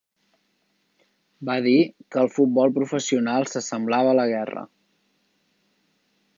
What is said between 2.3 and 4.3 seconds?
futbol professional s'assemblava a la